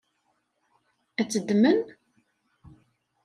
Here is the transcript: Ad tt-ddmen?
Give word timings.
Ad 1.19 1.27
tt-ddmen? 1.27 1.79